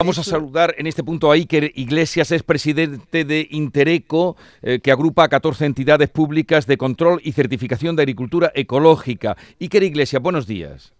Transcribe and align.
Vamos 0.00 0.20
a 0.20 0.22
saludar 0.22 0.76
en 0.78 0.86
este 0.86 1.02
punto 1.02 1.32
a 1.32 1.34
Iker 1.34 1.72
Iglesias, 1.74 2.30
es 2.30 2.44
presidente 2.44 3.24
de 3.24 3.48
Intereco, 3.50 4.36
eh, 4.62 4.78
que 4.78 4.92
agrupa 4.92 5.24
a 5.24 5.28
14 5.28 5.66
entidades 5.66 6.08
públicas 6.08 6.68
de 6.68 6.76
control 6.78 7.20
y 7.24 7.32
certificación 7.32 7.96
de 7.96 8.02
agricultura 8.02 8.52
ecológica. 8.54 9.36
Iker 9.60 9.82
Iglesias, 9.82 10.22
buenos 10.22 10.46
días. 10.46 10.94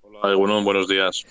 Hola, 0.00 0.34
bueno, 0.34 0.64
buenos 0.64 0.88
días. 0.88 1.26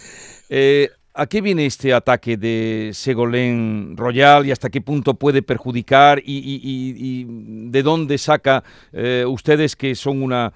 Eh, 0.48 0.92
¿A 1.16 1.26
qué 1.26 1.42
viene 1.42 1.66
este 1.66 1.92
ataque 1.92 2.38
de 2.38 2.92
Segolén 2.94 3.98
Royal 3.98 4.46
y 4.46 4.52
hasta 4.52 4.70
qué 4.70 4.80
punto 4.80 5.16
puede 5.16 5.42
perjudicar 5.42 6.22
y, 6.24 7.26
de 7.72 7.82
dónde 7.82 8.20
saca 8.20 8.64
eh, 8.94 9.26
ustedes 9.28 9.76
que 9.76 9.96
son 9.96 10.22
una, 10.22 10.54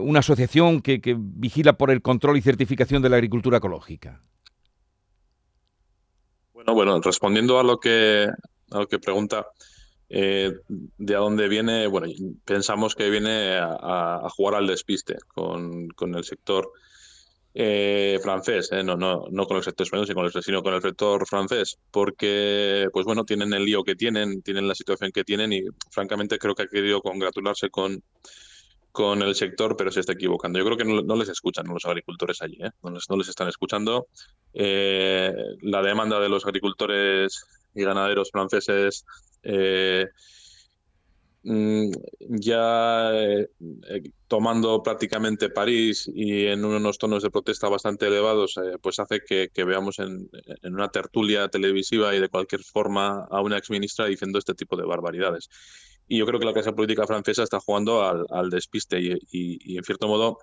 una 0.00 0.18
asociación 0.18 0.82
que 0.82 1.16
vigila 1.16 1.74
por 1.74 1.92
el 1.92 2.02
control 2.02 2.36
y 2.36 2.42
certificación 2.42 3.00
de 3.00 3.10
la 3.10 3.14
agricultura 3.14 3.58
ecológica? 3.58 4.20
Bueno, 6.64 6.74
bueno, 6.74 7.00
respondiendo 7.00 7.58
a 7.58 7.64
lo 7.64 7.80
que, 7.80 8.28
a 8.70 8.78
lo 8.78 8.86
que 8.86 9.00
pregunta, 9.00 9.48
eh, 10.08 10.52
de 10.68 11.14
a 11.14 11.18
dónde 11.18 11.48
viene, 11.48 11.88
bueno, 11.88 12.06
pensamos 12.44 12.94
que 12.94 13.10
viene 13.10 13.58
a, 13.58 14.28
jugar 14.30 14.54
al 14.54 14.68
despiste 14.68 15.16
con, 15.26 15.88
con 15.88 16.14
el 16.14 16.22
sector 16.22 16.70
eh, 17.52 18.20
francés, 18.22 18.70
eh, 18.70 18.84
no, 18.84 18.96
no, 18.96 19.24
no 19.30 19.46
con 19.46 19.56
el 19.56 19.64
sector 19.64 19.84
español, 19.84 20.06
sino 20.06 20.62
con 20.62 20.74
el, 20.74 20.82
sector 20.82 21.26
francés, 21.26 21.78
porque, 21.90 22.86
pues 22.92 23.06
bueno, 23.06 23.24
tienen 23.24 23.52
el 23.54 23.64
lío 23.64 23.82
que 23.82 23.96
tienen, 23.96 24.40
tienen 24.42 24.68
la 24.68 24.76
situación 24.76 25.10
que 25.10 25.24
tienen 25.24 25.52
y 25.52 25.62
francamente 25.90 26.38
creo 26.38 26.54
que 26.54 26.62
ha 26.62 26.68
querido 26.68 27.02
congratularse 27.02 27.70
con, 27.70 28.04
con 28.92 29.22
el 29.22 29.34
sector, 29.34 29.76
pero 29.76 29.90
se 29.90 30.00
está 30.00 30.12
equivocando. 30.12 30.58
Yo 30.58 30.66
creo 30.66 30.76
que 30.76 30.84
no, 30.84 31.16
les 31.16 31.30
escuchan 31.30 31.66
los 31.66 31.86
agricultores 31.86 32.42
allí, 32.42 32.58
¿eh? 32.62 32.70
no, 32.82 33.16
les, 33.16 33.28
están 33.28 33.48
escuchando. 33.48 34.06
Eh, 34.54 35.32
la 35.62 35.82
demanda 35.82 36.20
de 36.20 36.28
los 36.28 36.44
agricultores 36.44 37.44
y 37.74 37.84
ganaderos 37.84 38.30
franceses 38.30 39.06
eh, 39.42 40.06
mm, 41.42 41.90
ya 42.20 43.10
tomando 44.28 44.82
prácticamente 44.82 45.48
París 45.48 46.10
y 46.14 46.46
en 46.46 46.64
unos 46.64 46.98
tonos 46.98 47.22
de 47.22 47.30
protesta 47.30 47.68
bastante 47.68 48.06
elevados, 48.06 48.60
pues 48.80 48.98
hace 48.98 49.20
que, 49.20 49.64
veamos 49.64 49.98
en, 49.98 50.28
en, 50.62 50.74
una 50.74 50.88
tertulia 50.88 51.48
televisiva 51.48 52.14
y 52.14 52.20
de 52.20 52.28
cualquier 52.28 52.62
forma 52.62 53.26
a 53.30 53.40
una 53.40 53.58
exministra 53.58 54.06
diciendo 54.06 54.38
este 54.38 54.54
tipo 54.54 54.76
de 54.76 54.84
barbaridades. 54.84 55.48
Y 56.08 56.18
yo 56.18 56.26
creo 56.26 56.38
que 56.38 56.46
la 56.46 56.52
clase 56.52 56.72
política 56.72 57.06
francesa 57.06 57.42
está 57.42 57.60
jugando 57.60 58.02
al, 58.04 58.50
despiste 58.50 59.00
y, 59.00 59.76
en 59.76 59.84
cierto 59.84 60.08
modo, 60.08 60.38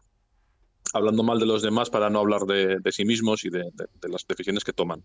hablando 0.94 1.24
mal 1.24 1.40
de 1.40 1.46
los 1.46 1.62
demás 1.62 1.90
para 1.90 2.10
no 2.10 2.20
hablar 2.20 2.42
de, 2.42 2.80
sí 2.92 3.06
mismos 3.06 3.46
y 3.46 3.50
de, 3.50 3.66
las 4.08 4.26
decisiones 4.28 4.64
que 4.64 4.74
toman. 4.74 5.04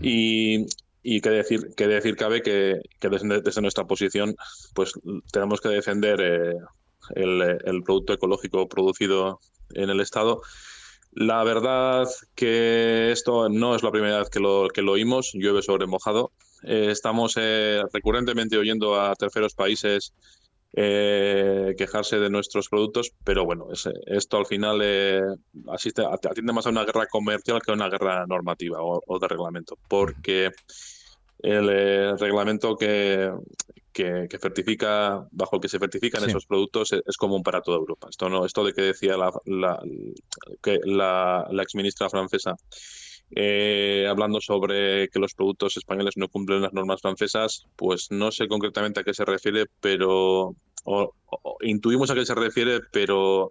Y, 0.00 0.66
y 1.02 1.20
que 1.20 1.30
decir, 1.30 1.74
que 1.76 1.88
decir 1.88 2.16
cabe 2.16 2.42
que, 2.42 2.80
desde, 3.00 3.60
nuestra 3.60 3.84
posición 3.86 4.36
pues 4.74 4.92
tenemos 5.32 5.60
que 5.60 5.68
defender 5.68 6.20
eh, 6.20 6.54
el, 7.16 7.82
producto 7.84 8.12
ecológico 8.12 8.68
producido 8.68 9.40
en 9.74 9.90
el 9.90 10.00
Estado. 10.00 10.42
La 11.10 11.44
verdad 11.44 12.06
que 12.34 13.10
esto 13.10 13.48
no 13.48 13.74
es 13.74 13.82
la 13.82 13.90
primera 13.90 14.18
vez 14.20 14.30
que 14.30 14.40
lo, 14.40 14.68
que 14.68 14.82
lo 14.82 14.92
oímos, 14.92 15.32
llueve 15.34 15.62
sobre 15.62 15.86
mojado. 15.86 16.32
Eh, 16.62 16.88
estamos 16.90 17.34
eh, 17.36 17.82
recurrentemente 17.92 18.56
oyendo 18.56 18.98
a 18.98 19.14
terceros 19.16 19.54
países 19.54 20.14
eh, 20.74 21.74
quejarse 21.76 22.18
de 22.18 22.30
nuestros 22.30 22.68
productos, 22.68 23.12
pero 23.24 23.44
bueno, 23.44 23.68
esto 24.06 24.36
al 24.38 24.46
final 24.46 24.82
asiste, 25.68 26.02
atiende 26.04 26.52
más 26.52 26.66
a 26.66 26.70
una 26.70 26.84
guerra 26.84 27.06
comercial 27.06 27.60
que 27.60 27.72
a 27.72 27.74
una 27.74 27.88
guerra 27.88 28.26
normativa 28.26 28.78
o, 28.80 29.18
de 29.18 29.28
reglamento, 29.28 29.76
porque 29.88 30.50
el 31.40 32.18
reglamento 32.18 32.76
que, 32.76 33.30
que, 33.92 34.38
certifica, 34.40 35.26
bajo 35.30 35.56
el 35.56 35.62
que 35.62 35.68
se 35.68 35.78
certifican 35.78 36.28
esos 36.28 36.46
productos 36.46 36.92
es, 36.92 37.16
común 37.16 37.42
para 37.42 37.60
toda 37.60 37.78
Europa. 37.78 38.08
Esto 38.10 38.28
no, 38.28 38.46
esto 38.46 38.64
de 38.64 38.72
que 38.72 38.82
decía 38.82 39.16
la, 39.16 39.32
la, 39.44 39.82
que 40.62 40.78
la, 40.84 41.46
la 41.50 41.62
exministra 41.62 42.08
francesa 42.08 42.54
eh, 43.34 44.06
hablando 44.08 44.40
sobre 44.40 45.08
que 45.08 45.18
los 45.18 45.34
productos 45.34 45.76
españoles 45.76 46.16
no 46.16 46.28
cumplen 46.28 46.62
las 46.62 46.72
normas 46.72 47.00
francesas, 47.00 47.66
pues 47.76 48.08
no 48.10 48.30
sé 48.32 48.48
concretamente 48.48 49.00
a 49.00 49.04
qué 49.04 49.14
se 49.14 49.24
refiere, 49.24 49.66
pero 49.80 50.54
intuimos 51.60 52.10
a 52.10 52.14
qué 52.14 52.26
se 52.26 52.34
refiere, 52.34 52.80
pero 52.92 53.50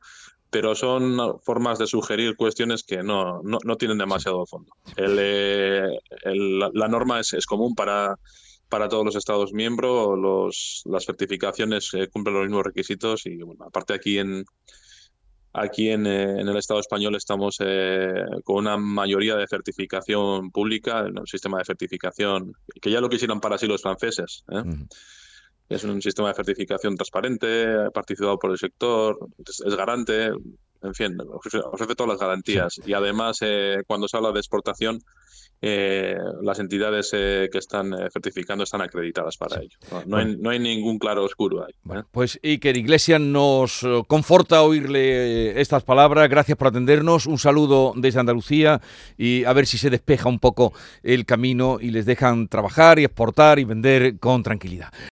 pero 0.52 0.76
son 0.76 1.40
formas 1.42 1.80
de 1.80 1.88
sugerir 1.88 2.36
cuestiones 2.36 2.84
que 2.84 3.02
no, 3.02 3.42
no, 3.42 3.76
tienen 3.78 3.98
demasiado 3.98 4.46
fondo. 4.46 4.74
Eh, 4.98 5.82
la, 6.26 6.88
norma 6.90 7.22
es, 7.22 7.32
es 7.34 7.46
común 7.46 7.74
para, 7.74 8.18
para 8.68 8.90
todos 8.90 9.06
los 9.06 9.16
Estados 9.16 9.54
miembros, 9.54 10.20
los, 10.20 10.82
las 10.86 11.06
certificaciones 11.06 11.90
eh, 11.94 12.10
cumplen 12.10 12.36
los 12.36 12.44
mismos 12.44 12.66
requisitos 12.66 13.26
y 13.26 13.42
bueno, 13.42 13.64
aparte 13.64 13.94
aquí 13.94 14.20
en, 14.20 14.44
Aquí 15.54 15.90
en, 15.90 16.08
eh, 16.08 16.40
en, 16.40 16.48
el 16.48 16.56
Estado 16.56 16.80
español 16.80 17.16
estamos 17.16 17.58
eh, 17.60 18.24
con 18.46 18.58
una 18.58 18.78
mayoría 18.78 19.36
de 19.36 19.48
certificación 19.48 20.50
pública, 20.50 21.04
un 21.04 21.28
sistema 21.28 21.58
de 21.58 21.66
certificación 21.66 22.54
que 22.82 22.90
ya 22.90 23.02
lo 23.02 23.10
quisieran 23.10 23.42
para 23.42 23.58
sí 23.58 23.68
los 23.68 23.82
franceses. 23.82 24.46
¿eh? 24.50 24.64
Es 25.68 25.84
un 25.84 26.02
sistema 26.02 26.30
de 26.30 26.36
certificación 26.36 26.96
transparente, 26.96 27.90
participado 27.94 28.40
por 28.40 28.52
el 28.52 28.58
sector, 28.58 29.18
es, 29.46 29.76
garante, 29.76 30.32
en 30.82 30.94
fin, 30.94 31.18
ofrece, 31.32 31.96
todas 31.96 32.10
las 32.10 32.20
garantías. 32.20 32.82
Y 32.86 32.94
además, 32.94 33.40
cuando 33.88 34.08
se 34.08 34.18
habla 34.18 34.32
de 34.32 34.40
exportación, 34.40 35.02
eh, 35.64 36.16
las 36.42 36.58
entidades 36.58 37.12
eh, 37.14 37.48
que 37.52 37.60
están 37.60 37.94
eh, 37.94 38.10
certificando 38.12 38.64
están 38.64 38.82
acreditadas 38.82 39.38
para 39.38 39.62
ello. 39.62 39.78
No, 40.08 40.50
hay, 40.50 40.60
ningún 40.60 40.98
claro 40.98 41.24
oscuro 41.24 41.64
ahí. 41.64 42.02
pues 42.10 42.40
Iker 42.44 42.78
Iglesias 42.78 43.22
nos 43.22 43.86
conforta 44.08 44.64
oírle 44.64 45.62
estas 45.62 45.84
palabras. 45.84 46.28
Gracias 46.30 46.58
por 46.58 46.70
atendernos. 46.70 47.28
Un 47.28 47.38
saludo 47.38 47.94
desde 47.96 48.20
Andalucía 48.20 48.82
y 49.20 49.44
a 49.44 49.54
ver 49.54 49.68
si 49.68 49.78
se 49.78 49.92
despeja 49.92 50.30
un 50.30 50.40
poco 50.40 50.74
el 51.04 51.28
camino 51.28 51.78
y 51.80 51.92
les 51.92 52.08
dejan 52.08 52.48
trabajar 52.48 52.98
y 52.98 53.04
exportar 53.04 53.60
y 53.60 53.64
vender 53.64 54.18
con 54.18 54.42
tranquilidad. 54.42 54.92